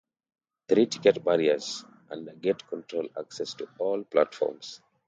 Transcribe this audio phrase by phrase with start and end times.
[0.67, 4.81] Three ticket barriers and a gate control access to all platforms.